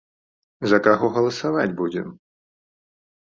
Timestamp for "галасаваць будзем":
1.17-2.07